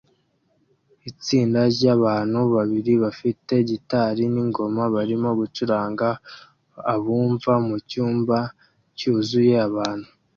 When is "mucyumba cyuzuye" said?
7.67-9.55